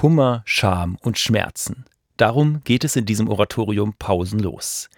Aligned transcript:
Kummer, 0.00 0.40
Scham 0.46 0.96
und 1.02 1.18
Schmerzen. 1.18 1.84
Darum 2.16 2.62
geht 2.64 2.84
es 2.84 2.96
in 2.96 3.04
diesem 3.04 3.28
Oratorium 3.28 3.92
pausenlos. 3.98 4.88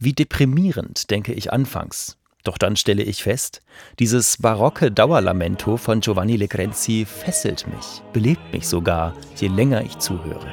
Wie 0.00 0.12
deprimierend, 0.12 1.12
denke 1.12 1.32
ich 1.32 1.52
anfangs. 1.52 2.18
Doch 2.42 2.58
dann 2.58 2.74
stelle 2.74 3.04
ich 3.04 3.22
fest, 3.22 3.62
dieses 4.00 4.38
barocke 4.38 4.90
Dauerlamento 4.90 5.76
von 5.76 6.00
Giovanni 6.00 6.34
Lecrenzi 6.34 7.06
fesselt 7.06 7.68
mich, 7.68 8.02
belebt 8.12 8.52
mich 8.52 8.66
sogar, 8.66 9.14
je 9.36 9.46
länger 9.46 9.84
ich 9.84 9.96
zuhöre. 10.00 10.50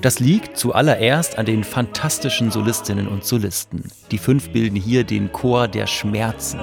Das 0.00 0.20
liegt 0.20 0.56
zuallererst 0.56 1.38
an 1.38 1.46
den 1.46 1.64
fantastischen 1.64 2.52
Solistinnen 2.52 3.08
und 3.08 3.24
Solisten. 3.24 3.90
Die 4.12 4.18
fünf 4.18 4.50
bilden 4.50 4.76
hier 4.76 5.02
den 5.02 5.32
Chor 5.32 5.66
der 5.66 5.88
Schmerzen. 5.88 6.60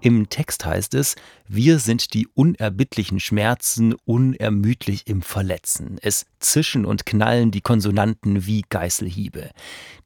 Im 0.00 0.28
Text 0.28 0.64
heißt 0.64 0.94
es, 0.94 1.16
wir 1.46 1.78
sind 1.78 2.14
die 2.14 2.26
unerbittlichen 2.34 3.20
Schmerzen 3.20 3.94
unermüdlich 4.04 5.06
im 5.06 5.20
Verletzen. 5.20 5.98
Es 6.00 6.26
zischen 6.40 6.86
und 6.86 7.04
knallen 7.04 7.50
die 7.50 7.60
Konsonanten 7.60 8.46
wie 8.46 8.64
Geißelhiebe. 8.68 9.50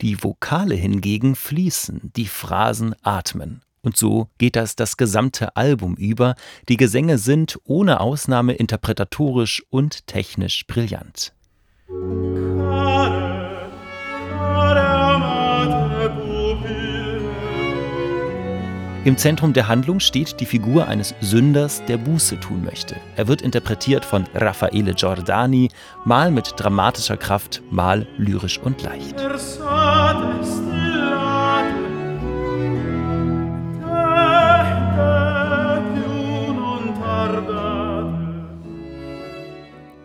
Die 0.01 0.23
Vokale 0.23 0.75
hingegen 0.75 1.37
fließen, 1.37 2.13
die 2.17 2.27
Phrasen 2.27 2.95
atmen. 3.03 3.63
Und 3.83 3.97
so 3.97 4.29
geht 4.39 4.57
das 4.57 4.77
das 4.77 4.97
gesamte 4.97 5.57
Album 5.57 5.95
über. 5.97 6.35
Die 6.69 6.77
Gesänge 6.77 7.19
sind 7.19 7.59
ohne 7.65 8.01
Ausnahme 8.01 8.55
interpretatorisch 8.55 9.63
und 9.71 10.07
technisch 10.07 10.67
brillant. 10.67 11.33
Im 19.05 19.17
Zentrum 19.17 19.55
der 19.55 19.69
Handlung 19.69 20.01
steht 20.01 20.39
die 20.39 20.45
Figur 20.45 20.87
eines 20.87 21.15
Sünders, 21.23 21.83
der 21.87 21.97
Buße 21.97 22.41
tun 22.41 22.63
möchte. 22.63 22.97
Er 23.17 23.27
wird 23.27 23.41
interpretiert 23.41 24.05
von 24.05 24.27
Raffaele 24.35 24.93
Giordani, 24.93 25.71
mal 26.05 26.31
mit 26.31 26.53
dramatischer 26.59 27.17
Kraft, 27.17 27.63
mal 27.71 28.07
lyrisch 28.19 28.59
und 28.59 28.83
leicht. 28.83 29.17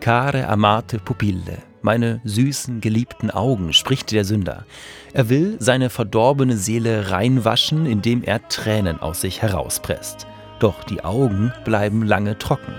Care 0.04 0.46
amate 0.48 0.98
pupille, 0.98 1.62
meine 1.80 2.20
süßen, 2.24 2.82
geliebten 2.82 3.30
Augen, 3.30 3.72
spricht 3.72 4.12
der 4.12 4.26
Sünder. 4.26 4.66
Er 5.14 5.30
will 5.30 5.56
seine 5.60 5.88
verdorbene 5.88 6.58
Seele 6.58 7.10
reinwaschen, 7.10 7.86
indem 7.86 8.22
er 8.22 8.46
Tränen 8.48 9.00
aus 9.00 9.22
sich 9.22 9.40
herauspresst. 9.40 10.26
Doch 10.58 10.84
die 10.84 11.02
Augen 11.02 11.54
bleiben 11.64 12.02
lange 12.02 12.36
trocken. 12.36 12.74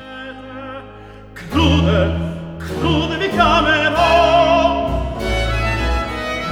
Crude, 1.33 2.15
crude 2.59 3.19
vi 3.19 3.29
chiamerò, 3.35 5.17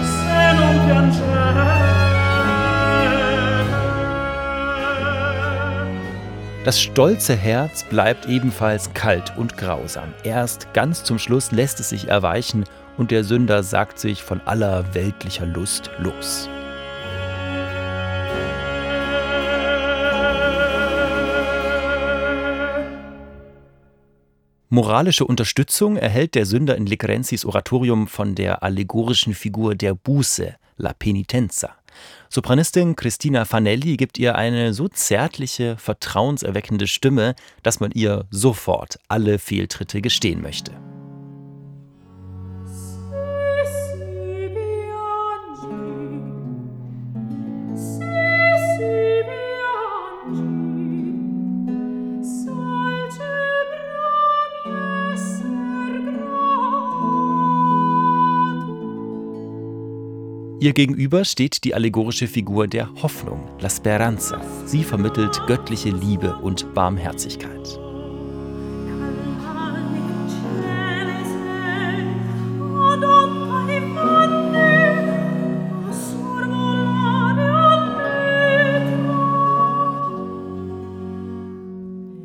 se. 0.02 1.33
Das 6.64 6.82
stolze 6.82 7.36
Herz 7.36 7.84
bleibt 7.84 8.26
ebenfalls 8.30 8.94
kalt 8.94 9.36
und 9.36 9.58
grausam. 9.58 10.14
Erst 10.24 10.74
ganz 10.74 11.04
zum 11.04 11.20
Schluss 11.20 11.52
lässt 11.52 11.82
es 11.82 11.90
sich 11.90 12.08
erweichen 12.08 12.64
und 12.98 13.12
der 13.12 13.26
Sünder 13.26 13.64
sagt 13.64 14.00
sich 14.00 14.24
von 14.24 14.40
aller 14.46 14.94
weltlicher 14.94 15.46
Lust 15.46 15.92
los. 15.98 16.48
Moralische 24.70 25.26
Unterstützung 25.26 25.98
erhält 25.98 26.34
der 26.34 26.46
Sünder 26.46 26.78
in 26.78 26.86
Lecrenzis 26.86 27.44
Oratorium 27.44 28.08
von 28.08 28.36
der 28.36 28.64
allegorischen 28.64 29.34
Figur 29.34 29.76
der 29.76 29.96
Buße, 29.96 30.56
la 30.78 30.94
Penitenza. 30.94 31.76
Sopranistin 32.30 32.96
Christina 32.96 33.46
Fanelli 33.46 33.98
gibt 33.98 34.18
ihr 34.18 34.36
eine 34.36 34.74
so 34.74 34.88
zärtliche, 34.88 35.78
vertrauenserweckende 35.78 36.88
Stimme, 36.88 37.36
dass 37.62 37.80
man 37.80 37.92
ihr 37.92 38.26
sofort 38.32 39.00
alle 39.08 39.40
Fehltritte 39.40 40.02
gestehen 40.02 40.42
möchte. 40.42 40.72
Ihr 60.64 60.72
gegenüber 60.72 61.26
steht 61.26 61.66
die 61.66 61.76
allegorische 61.76 62.26
Figur 62.26 62.70
der 62.70 62.88
Hoffnung, 63.02 63.50
La 63.60 63.70
Speranza. 63.70 64.42
Sie 64.66 64.86
vermittelt 64.86 65.42
göttliche 65.46 65.90
Liebe 65.90 66.38
und 66.38 66.74
Barmherzigkeit. 66.74 67.83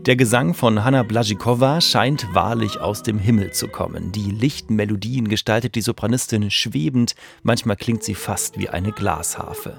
Der 0.08 0.16
Gesang 0.16 0.54
von 0.54 0.84
Hanna 0.84 1.02
Blazikova 1.02 1.82
scheint 1.82 2.32
wahrlich 2.32 2.80
aus 2.80 3.02
dem 3.02 3.18
Himmel 3.18 3.52
zu 3.52 3.68
kommen. 3.68 4.10
Die 4.10 4.30
lichten 4.30 4.74
Melodien 4.74 5.28
gestaltet 5.28 5.74
die 5.74 5.82
Sopranistin 5.82 6.50
schwebend, 6.50 7.14
manchmal 7.42 7.76
klingt 7.76 8.02
sie 8.02 8.14
fast 8.14 8.58
wie 8.58 8.70
eine 8.70 8.92
Glasharfe. 8.92 9.78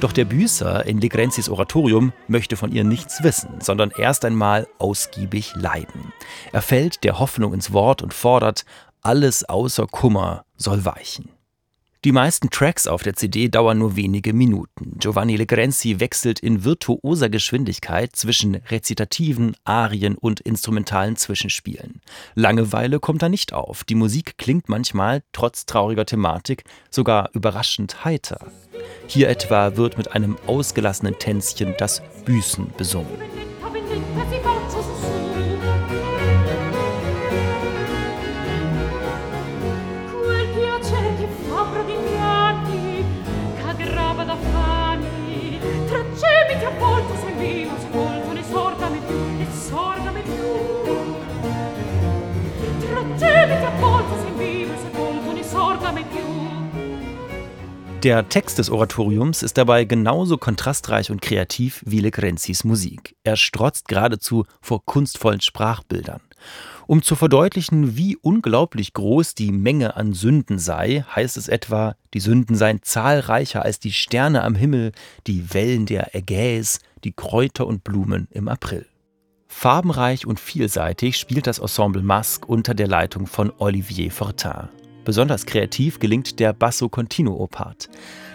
Doch 0.00 0.12
der 0.12 0.26
Büßer 0.26 0.84
in 0.84 1.00
Legrenzis 1.00 1.48
Oratorium 1.48 2.12
möchte 2.28 2.56
von 2.56 2.70
ihr 2.70 2.84
nichts 2.84 3.22
wissen, 3.22 3.62
sondern 3.62 3.92
erst 3.96 4.26
einmal 4.26 4.68
ausgiebig 4.78 5.54
leiden. 5.56 6.12
Er 6.52 6.60
fällt 6.60 7.02
der 7.02 7.18
Hoffnung 7.18 7.54
ins 7.54 7.72
Wort 7.72 8.02
und 8.02 8.12
fordert, 8.12 8.66
alles 9.00 9.48
außer 9.48 9.86
Kummer 9.86 10.44
soll 10.58 10.84
weichen. 10.84 11.39
Die 12.02 12.12
meisten 12.12 12.48
Tracks 12.48 12.86
auf 12.86 13.02
der 13.02 13.12
CD 13.12 13.50
dauern 13.50 13.76
nur 13.76 13.94
wenige 13.94 14.32
Minuten. 14.32 14.96
Giovanni 14.98 15.36
Legrenzi 15.36 16.00
wechselt 16.00 16.40
in 16.40 16.64
virtuoser 16.64 17.28
Geschwindigkeit 17.28 18.16
zwischen 18.16 18.54
Rezitativen, 18.54 19.54
Arien 19.64 20.16
und 20.16 20.40
instrumentalen 20.40 21.16
Zwischenspielen. 21.16 22.00
Langeweile 22.34 23.00
kommt 23.00 23.20
da 23.20 23.28
nicht 23.28 23.52
auf. 23.52 23.84
Die 23.84 23.94
Musik 23.94 24.38
klingt 24.38 24.70
manchmal, 24.70 25.22
trotz 25.32 25.66
trauriger 25.66 26.06
Thematik, 26.06 26.64
sogar 26.88 27.28
überraschend 27.34 28.02
heiter. 28.02 28.50
Hier 29.06 29.28
etwa 29.28 29.76
wird 29.76 29.98
mit 29.98 30.12
einem 30.12 30.38
ausgelassenen 30.46 31.18
Tänzchen 31.18 31.74
das 31.76 32.00
Büßen 32.24 32.72
besungen. 32.78 33.49
Der 58.02 58.30
Text 58.30 58.56
des 58.56 58.70
Oratoriums 58.70 59.42
ist 59.42 59.58
dabei 59.58 59.84
genauso 59.84 60.38
kontrastreich 60.38 61.10
und 61.10 61.20
kreativ 61.20 61.82
wie 61.84 62.00
Lecrenzis 62.00 62.64
Musik. 62.64 63.14
Er 63.24 63.36
strotzt 63.36 63.88
geradezu 63.88 64.46
vor 64.62 64.86
kunstvollen 64.86 65.42
Sprachbildern. 65.42 66.22
Um 66.86 67.02
zu 67.02 67.14
verdeutlichen, 67.14 67.98
wie 67.98 68.16
unglaublich 68.16 68.94
groß 68.94 69.34
die 69.34 69.52
Menge 69.52 69.96
an 69.96 70.14
Sünden 70.14 70.58
sei, 70.58 71.04
heißt 71.14 71.36
es 71.36 71.48
etwa, 71.48 71.94
die 72.14 72.20
Sünden 72.20 72.56
seien 72.56 72.82
zahlreicher 72.82 73.62
als 73.62 73.80
die 73.80 73.92
Sterne 73.92 74.44
am 74.44 74.54
Himmel, 74.54 74.92
die 75.26 75.52
Wellen 75.52 75.84
der 75.84 76.14
Ägäis, 76.14 76.80
die 77.04 77.12
Kräuter 77.12 77.66
und 77.66 77.84
Blumen 77.84 78.28
im 78.30 78.48
April. 78.48 78.86
Farbenreich 79.46 80.26
und 80.26 80.40
vielseitig 80.40 81.18
spielt 81.18 81.46
das 81.46 81.58
Ensemble 81.58 82.02
Masque 82.02 82.46
unter 82.48 82.72
der 82.72 82.88
Leitung 82.88 83.26
von 83.26 83.52
Olivier 83.58 84.10
Fortin. 84.10 84.79
Besonders 85.04 85.46
kreativ 85.46 85.98
gelingt 85.98 86.38
der 86.40 86.52
Basso 86.52 86.88
Continuo 86.88 87.46
Part. 87.46 87.88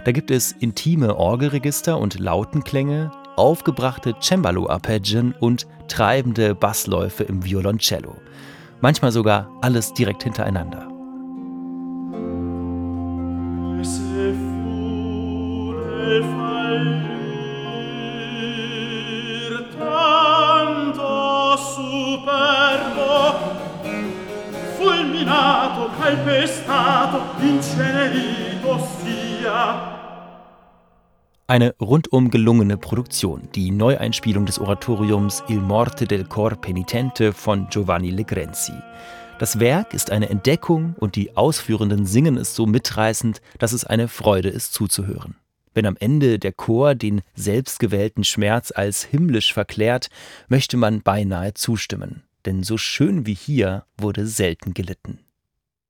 Da 0.03 0.11
gibt 0.11 0.31
es 0.31 0.51
intime 0.51 1.15
Orgelregister 1.15 1.99
und 1.99 2.19
Lautenklänge, 2.19 3.11
aufgebrachte 3.35 4.15
Cembalo-Arpeggien 4.21 5.33
und 5.39 5.67
treibende 5.87 6.55
Bassläufe 6.55 7.23
im 7.23 7.43
Violoncello. 7.43 8.15
Manchmal 8.81 9.11
sogar 9.11 9.49
alles 9.61 9.93
direkt 9.93 10.23
hintereinander. 10.23 10.89
fulminato, 16.05 16.54
Eine 31.47 31.73
rundum 31.81 32.29
gelungene 32.29 32.77
Produktion, 32.77 33.49
die 33.55 33.71
Neueinspielung 33.71 34.45
des 34.45 34.59
Oratoriums 34.59 35.43
Il 35.47 35.61
Morte 35.61 36.05
del 36.05 36.25
Cor 36.25 36.51
Penitente 36.61 37.33
von 37.33 37.69
Giovanni 37.71 38.11
Legrenzi. 38.11 38.73
Das 39.39 39.59
Werk 39.59 39.95
ist 39.95 40.11
eine 40.11 40.29
Entdeckung 40.29 40.93
und 40.99 41.15
die 41.15 41.35
Ausführenden 41.35 42.05
singen 42.05 42.37
es 42.37 42.55
so 42.55 42.67
mitreißend, 42.67 43.41
dass 43.57 43.73
es 43.73 43.83
eine 43.83 44.07
Freude 44.07 44.49
ist 44.49 44.73
zuzuhören. 44.73 45.37
Wenn 45.73 45.87
am 45.87 45.97
Ende 45.99 46.37
der 46.37 46.51
Chor 46.51 46.93
den 46.93 47.21
selbstgewählten 47.33 48.23
Schmerz 48.23 48.71
als 48.71 49.03
himmlisch 49.03 49.55
verklärt, 49.55 50.09
möchte 50.49 50.77
man 50.77 51.01
beinahe 51.01 51.55
zustimmen. 51.55 52.21
Denn 52.45 52.61
so 52.61 52.77
schön 52.77 53.25
wie 53.25 53.33
hier 53.33 53.85
wurde 53.97 54.27
selten 54.27 54.75
gelitten. 54.75 55.24